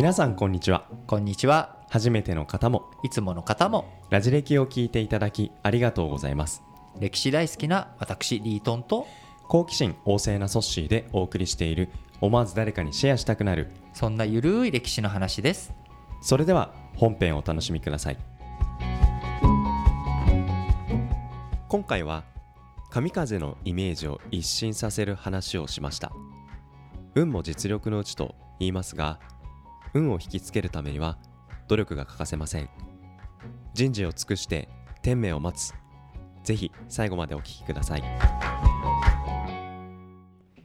[0.00, 1.76] 皆さんこんにちはこんにちは。
[1.90, 6.62] 初めての方もいつもの方もラジ歴を聞いていただきありがとうございます
[6.98, 9.06] 歴史大好きな私リートンと
[9.46, 11.90] 好奇心旺盛なソッシーでお送りしている
[12.22, 15.74] 思わず誰かにシェアしたくなるそんなゆるい歴史の話です。
[16.22, 18.16] それでは本編をお楽しみください
[21.68, 22.24] 今回は
[22.88, 26.10] 神風のイメージを一新させる話をしました
[27.14, 29.20] 運も実力のうちと言いますが
[29.94, 31.18] 運を引きつけるためには
[31.68, 32.68] 努力が欠かせません。
[33.74, 34.68] 人事を尽くして
[35.02, 35.74] 天命を待つ。
[36.44, 38.02] ぜひ最後までお聞きください。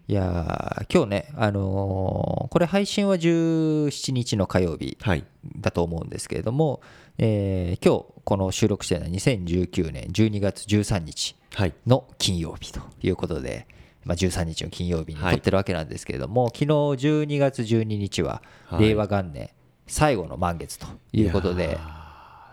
[0.08, 5.26] いやー今日ね、あのーこれ配信は17日の火曜日はい。
[5.58, 6.82] だと思うんですけれども、
[7.18, 11.74] えー今日この収録しているのは2019年12月13日はい。
[11.88, 13.68] の金曜日ということで、
[14.06, 19.50] まあ、13日の金曜日にはい撮ってるわけなんですけれども、昨日12月12日ははい令和元年
[19.88, 21.78] 最後の満月ということで、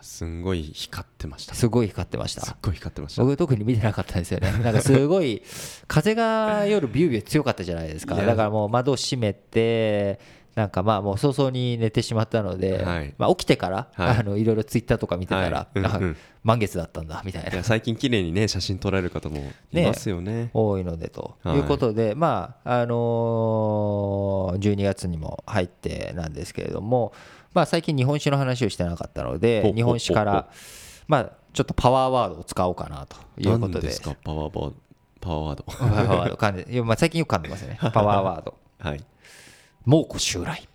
[0.01, 2.57] すんごい光ってましたすすごい光ってましたっ。
[2.61, 4.51] ごい光ってました僕特に見てなかったんですよね。
[4.63, 5.43] なんかすごい
[5.87, 8.17] 風が夜ビュービュー強かったじゃないですか。
[8.17, 10.19] だからもう窓閉めて、
[10.55, 13.15] なんかまあもう早々に寝てしまったので、はい。
[13.17, 14.19] まあ起きてから、はい。
[14.19, 15.79] あのいろいろツイッターとか見てたら、はい。
[15.79, 16.17] うんあうん。
[16.45, 17.63] 満月だったんだみたいな。
[17.63, 19.39] 最近綺麗にね写真撮られる方も
[19.73, 20.51] いますよね。
[20.53, 27.13] 多いのでとはいいうことで、まああのー12月にも入ってなんですけれども、
[27.55, 30.49] まあ最近日本酒の話をしてなかったのほでう日本酒から
[31.07, 33.75] まあちょっとパワーワードを使おうかなということで。
[33.75, 34.17] 何ですか？
[34.23, 34.73] パワーボー
[35.21, 35.65] パワーワード。
[35.65, 37.79] パワーワまあ最近よく噛んでますね。
[37.95, 38.55] パワーワード。
[38.81, 39.05] はい
[39.85, 40.69] 猛虎襲来。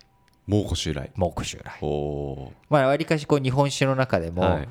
[0.46, 1.10] 蒙古襲来。
[1.14, 1.78] 猛虎襲来。
[1.80, 4.68] おおまあ、わりかしこう日本酒の中でも、はい。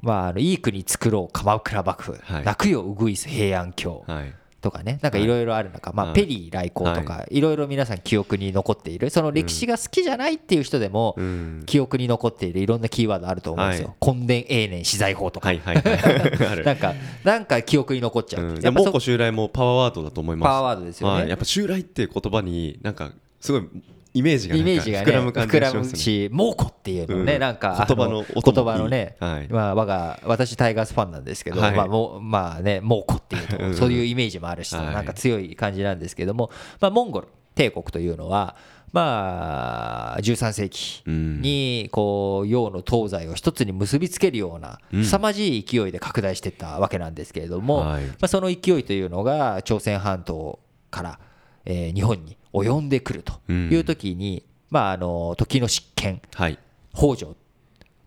[0.00, 2.44] まあ、あのいい国作ろう鎌倉幕府、はい。
[2.44, 4.34] 泣くようぐいす平安京はい。
[4.60, 5.26] とかね、なんかい。
[5.26, 6.14] ろいろある中、まあ、はい。
[6.14, 7.40] ペリー来航とか、い。
[7.40, 11.62] ろいろ皆さん記憶に残っている、その歴史が好きじゃないっていう人でも、うん。
[11.66, 13.94] 記憶に残っているいろんなキーワードあると思うんですよ。
[14.00, 16.64] 根伝永年資材法とか、はいはいはい。
[16.64, 18.44] なんか、なんか記憶に残っちゃう。
[18.44, 23.68] うん、やっぱ蒙古襲来もパワーワードだと思いますパワーワードですよねはい、やっぱ襲来っていう言葉になんかすごい
[24.14, 27.40] イメージがイメージがね膨らむ感じがしますし猛虎っていうのね、うん。
[27.40, 29.48] なんか言葉の言葉のね、はい。
[29.48, 31.76] まあ我が私タイガースファンなんですけど、はい。
[31.76, 33.74] まあもうまあね猛虎っていうと、うん。
[33.74, 34.86] そういうイメージもあるし、はい。
[34.94, 36.50] なんか強い感じなんですけども、
[36.80, 38.56] まあモンゴル帝国というのは
[38.92, 41.42] まあ13世紀うん。
[41.42, 45.04] にこう洋の東西を一つに結びつけるようなうん。
[45.04, 48.04] 凄まじい勢いで拡大していったわけなんですけれども、はい。
[48.04, 50.58] まあ、その勢いというのが朝鮮半島
[50.90, 51.20] から、
[51.68, 56.58] えー日本に及んでくるという時に、まあ、あの時の執権はい。
[56.94, 57.36] 北条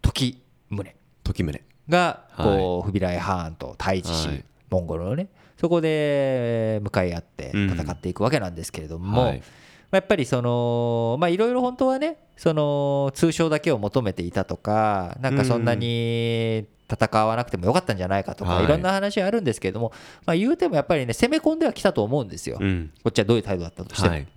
[0.02, 0.96] 時宗。
[1.24, 1.62] 時宗。
[1.88, 4.44] がこうフビライハーンと対峙し、はい。
[4.70, 5.28] モンゴルのね
[5.58, 9.38] そこで向かい合って戦っていくわけなんですけれども、はい。
[9.38, 9.44] ま
[9.92, 18.66] あやっぱりそのまあいろいろ本当はねその通称だけを求めていたとかなんかそんなに戦わなくてもよかったんじゃないかとか、はい。
[18.66, 19.92] い、ろんな話はあるんですけれども、
[20.26, 22.92] まあ、言うてもやっぱりね攻め込んではきたと思うんですよ、うん。
[23.04, 24.14] こっちはどういう態度だったとしても。
[24.14, 24.28] はい。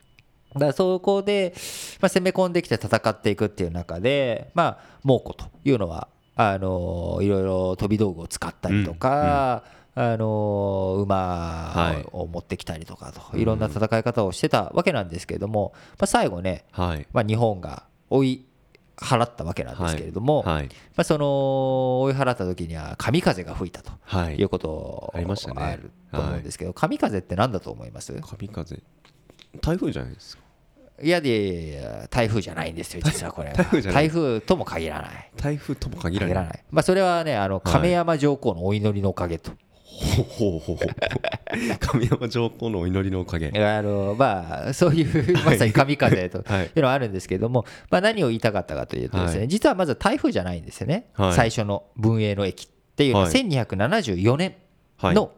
[0.55, 1.53] だからそこで、
[2.01, 9.65] まあ、攻め込んできて戦っていくっていう中で、まあ、猛虎というのはあのいろいろ飛び道具を使ったりとか、
[9.97, 17.07] あの馬を持ってきたりとかと、いろんな戦い方をしてたわけなんですけれども、まあ、最後ね、はい。
[17.13, 18.47] まあ、日本が追い
[18.97, 20.67] 払ったわけなんですけれども、はい。
[20.67, 24.37] まあ、その追い払った時には神風が吹いたとはい。
[24.37, 25.63] いうことありましたね。
[25.63, 28.13] あると思うんですけど、神風って何だと思います？
[28.13, 28.83] 神風。
[29.61, 30.45] 台風じゃないですか。
[31.03, 33.57] いやいや台風じゃないんですよ実はこれは。
[33.93, 35.31] 台風とも限らない。
[35.37, 36.35] 台風とも限らない。
[36.35, 36.65] 限らない。
[36.71, 39.51] まあそれはねあの亀山上皇のお祈りのおかげと、
[39.95, 46.67] ほうほうほう神山上皇のお祈りのおかげあのまあそういう まさに神風とはい。
[46.67, 46.71] い。
[46.75, 49.49] うのはあるんですけども、まあ、何を言いたかったかというとですね、はい。
[49.49, 51.33] 実はまず台風じゃないんですよね、はい。
[51.35, 53.33] 最初の文永の駅っていうのははい。
[53.33, 54.55] 1274年
[54.97, 55.15] はい。
[55.15, 55.31] の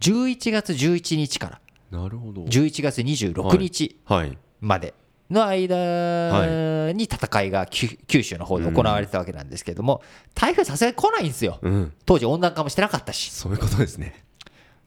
[0.00, 2.42] 11月11日からなるほど。
[2.44, 4.38] 11月26日はい。
[4.60, 4.94] まで
[5.30, 10.02] の間に戦いが九九州の方で行われてたわけなんですけども、
[10.34, 11.92] 台風さすがに来ないんですよ、うん。
[12.04, 14.24] 当時温暖化もしてなかったし、そういうことですね。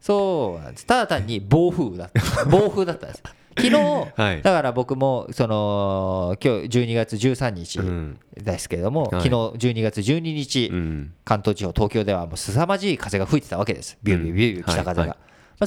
[0.00, 3.22] そうなんです、ただ単に暴風だった、 暴風だったんです。
[3.56, 4.42] 昨日、はい。
[4.42, 8.18] だから僕もその今日12月13日うん。
[8.36, 9.22] ですけれども、はい。
[9.22, 11.12] 昨日12月12日、うん。
[11.24, 15.16] 関東地方、東京ではもう凄まじい風が吹いてたわけです、ビュービュービュービュー北風が、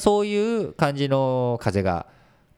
[0.00, 2.06] そういう感じの風が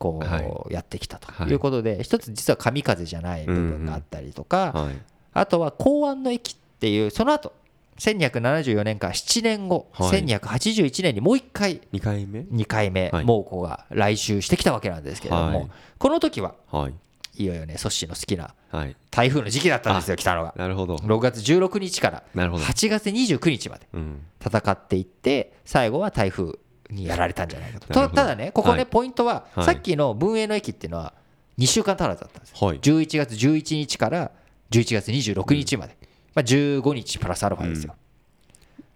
[0.00, 1.30] こはうやってきたと。
[1.30, 1.50] はい。
[1.50, 4.98] いうことで、一つ実は神風じゃない部分があったりとか、はい。
[5.34, 7.52] あとは公安の駅っていう、その後
[7.98, 10.24] 1274年から7年後、はい。
[10.24, 13.24] 1281年にもう一回、2回目？2回目、はい。
[13.26, 15.70] 猛虎が来襲してきたわけなんですけれども、はい。
[15.98, 16.94] この時ははい。
[17.36, 18.96] いよいよねソッシーの好きなはい。
[19.10, 20.54] 台風の時期だったんですよ来たのが。
[20.56, 20.96] なるほど。
[20.96, 22.64] 6月16日からなるほど。
[22.64, 24.22] 8月29日までうん。
[24.44, 26.58] 戦っていって最後は台風
[26.90, 27.88] にやられたんじゃないかと。
[27.92, 28.86] ただねここねはい。
[28.86, 29.64] ポイントははい。
[29.64, 31.12] さっきの文英の駅っていうのは
[31.58, 32.66] 2週間足らずだったんですよ。
[32.66, 32.80] はい。
[32.80, 34.30] 11月11日から
[34.70, 35.96] 11月26日まで、
[36.34, 37.94] まあ、15日プラスアルファですよ。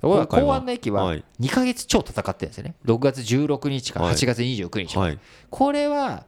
[0.01, 1.25] 公安の駅ははい。
[1.41, 5.19] 2ヶ月超戦ってるんですよね、6月16日から8月29日まで、はい。
[5.51, 6.27] これは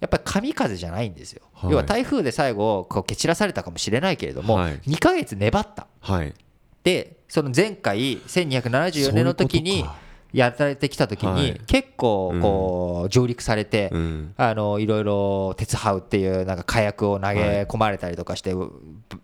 [0.00, 1.70] やっぱり神風じゃないんですよ、はい。
[1.70, 4.80] 要は台風で最後、こう蹴散らされたかもしれないけれども、はい。
[4.86, 6.34] 2ヶ月粘った、はい。
[6.82, 9.84] でその前回、1274年の時に
[10.34, 14.34] やられてきた時にはい、結構こう上陸されて、うん。
[14.36, 18.72] あのいろいろ鉄ハウっていうなんか火薬を投げ込まれたりとかして、ぶ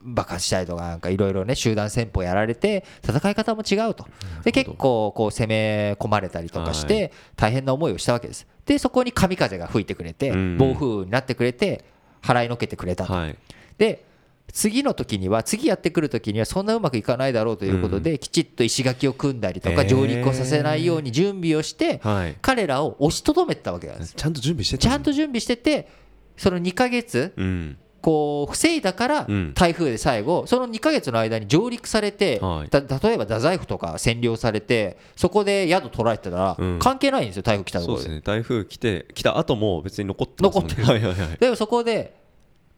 [0.03, 4.07] 爆発したりとかなんかいろいろね集団戦法やられて戦い方も違うと。
[4.45, 8.47] で結構こう攻め込まれたりとかしはて大変な思いをしたわけです。
[8.65, 10.59] でそこに神風が吹いてくれてうん。
[10.59, 11.85] 暴風雨になってくれて
[12.23, 13.12] 払いのけてくれたと。
[13.12, 13.37] はい。
[13.79, 14.05] で
[14.52, 22.37] 次の時には次やってくる時にはそんなうまくいかないだろうということできちっと石垣を組んだりとか上陸をさせないように準備をしてはい。
[22.43, 25.88] 彼らを押しとどめてたわけなんですちゃんと準備してたちゃんと準備してて
[26.37, 27.79] その2ヶ月うん。
[28.02, 32.41] こう防いだからうん台風で最後その2ヶ月の間に上陸されて
[32.73, 32.79] 例
[33.12, 36.79] えば太宰府とか占領されてそこで宿取られてたらうん。
[36.79, 38.08] 関係ないんですよ台風来たところで。
[38.08, 38.20] ね。
[38.23, 40.75] 台風来て来た後も別に残ってますもんね。
[40.79, 41.37] 残ってはいはいはい。
[41.38, 42.19] でもそこで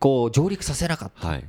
[0.00, 1.28] こう上陸させなかった。
[1.28, 1.44] はい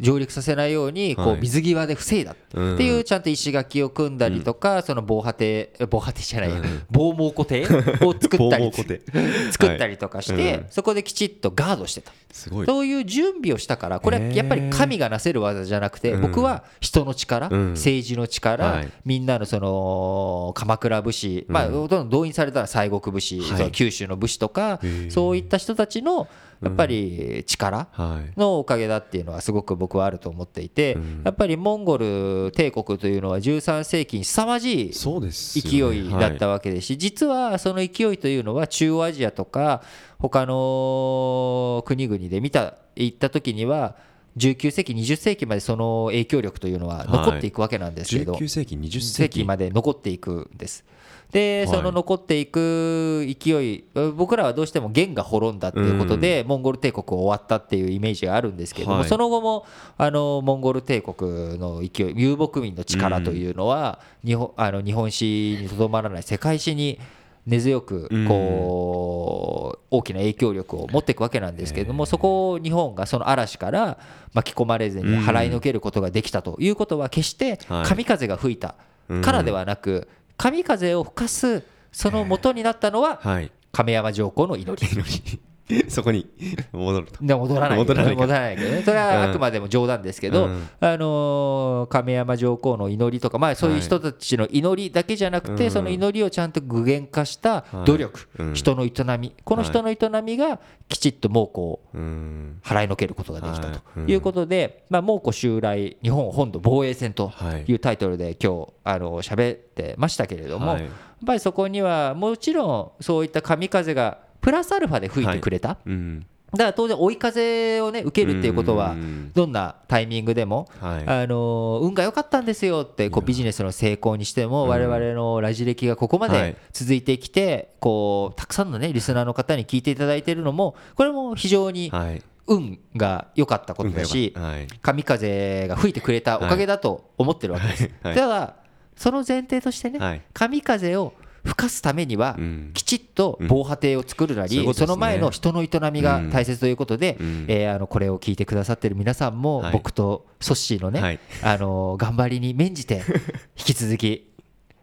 [0.00, 1.38] 上陸させないようにこはい。
[1.38, 2.76] う水際で防いだっうん。
[2.76, 6.56] ていうちゃんと石垣を組んだりとかその防波堤防波堤じゃないや。
[6.56, 7.62] うん防猛固定
[8.04, 8.72] を作ったり。
[9.52, 10.42] 作ったりとかしはい。
[10.42, 10.66] てうん。
[10.70, 12.12] そこできちっとガードしてた。
[12.32, 16.22] そういう準備をしたからこれはやっぱり神がなせる技じゃなくてうん。
[16.22, 17.70] 僕は人の力うん。
[17.74, 18.88] 政治のは力い。
[19.04, 23.40] みんなのその鎌倉武士まあうんほとんど動員されたら西国武士
[23.70, 24.80] 九州の武士とか
[25.10, 26.26] そういった人たちの
[26.64, 28.40] やっぱり力はい。
[28.40, 31.22] のおかげだっていうのはすごく僕はあると思っていてうん。
[31.24, 38.18] やっぱりモンゴル帝国というのは13世紀に凄まじい勢いだったわけですし、実はその勢い。
[38.24, 39.82] というのは中央アジアとか
[40.18, 43.96] 他の国々で見た行った時には
[44.36, 50.84] 19世紀20世紀までその影響力というのは残っていくわけなんですけど、19世紀20世世紀紀まで残っていくんです。
[51.30, 51.76] で、はい。
[51.76, 53.84] その残っていく勢い
[54.16, 59.08] 僕らはどうしても元が滅んだっていうことで、モンゴル帝国終わったっていうイメージがあるんですけれども、はい。
[59.08, 59.66] その後も
[59.96, 66.98] あのモンゴル帝国の勢い遊牧民の力というのは、日本あの日本史にとどまらない世界史に
[67.46, 68.28] 根強くうん。
[68.28, 73.98] こう大きな影響力を持っていくわけなんですけれどもそこを日本がその嵐から
[74.32, 77.86] 巻き込まれずに払いのけることができたということは決してはい。
[77.86, 78.74] 神風が吹いた
[79.22, 81.62] からではなく神風を吹かす
[81.92, 83.50] その元になったのははい。
[83.72, 85.40] 亀山上皇の祈り
[85.88, 86.26] そこに
[86.72, 87.24] 戻ると。
[87.24, 87.78] で戻らない。
[87.78, 88.82] 戻らないか戻らないけどね。
[88.84, 90.68] それはあくまでも冗談ですけど、うん。
[90.80, 95.70] あのー亀山上皇の祈りとか、まあ、そういう人たちの祈りだけじゃなくて、うん。
[95.70, 98.54] その祈りをちゃんと具現化した努力、はいうん。
[98.54, 99.32] 人の営み。
[99.44, 100.58] この人の営みが
[100.88, 102.60] きちっと猛虎をうん。
[102.62, 103.76] 払いのけることができたはい。
[103.76, 104.10] とうん。
[104.10, 107.64] いうことで、まあ、猛虎襲来日本本土防衛戦とはい。
[107.66, 110.82] いうタイトルで今日あの喋ってましたけれども、はい。
[110.82, 110.90] やっ
[111.26, 116.26] ぱりそこにはもちろんそういった神風がプラスアルファで吹いてくれた、うん。
[116.52, 119.32] だから当然追い風をね受けるっていうことはうん。
[119.34, 121.04] どんなタイミングでも、はい。
[121.06, 124.68] あの運が良かったんですよってこうビジネスの成功にしてもうん。
[124.68, 126.52] 我々のラジ歴がここまはい。
[126.52, 132.22] で続いてきてこうたくさんのねリスナーの方に聞いていただいているのもこれも非常にはい。
[132.46, 134.66] 運が良かったことだしはい。
[134.82, 137.90] 神風が吹いてくれたおかげだと思ってるわけです。
[138.02, 138.14] はい。
[138.14, 138.56] ただ
[138.96, 140.22] その前提としてね、はい。
[140.32, 142.70] 神風を吹かすためにはうん。
[142.74, 147.44] きちっと防波堤を作るなり、その前の人の営みが大切ということで、うん。
[147.48, 149.72] えーあのこれを聞いてくださってる皆さんもはい。
[149.72, 151.20] 僕とソッシーのね、はい。
[151.42, 153.02] あの頑張りに免じて
[153.56, 154.30] 引き続き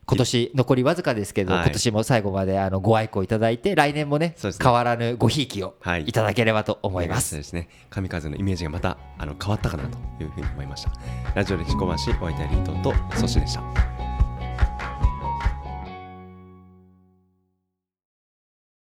[0.05, 1.63] 今年残りわずかですけど、はい。
[1.63, 6.03] 今年も最後まであのご愛顧いただいて来年もね変わらぬごひいきをはい。
[6.03, 7.29] いただければと思います。
[7.29, 7.69] そうですね。
[7.89, 10.91] 神風のイメージがまたあの変わったかなというふうに思いました。
[11.33, 13.90] ラジオで自己回しお相手はリートンとソシでした